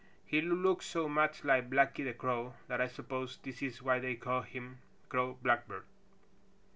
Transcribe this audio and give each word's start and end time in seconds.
He 0.25 0.41
looks 0.41 0.87
so 0.87 1.07
much 1.07 1.43
like 1.43 1.69
Blacky 1.69 2.03
the 2.03 2.13
Crow 2.15 2.55
that 2.67 2.81
I 2.81 2.87
suppose 2.87 3.37
this 3.43 3.61
is 3.61 3.83
why 3.83 3.99
they 3.99 4.15
call 4.15 4.41
him 4.41 4.79
Crow 5.09 5.37
Blackbird." 5.43 5.83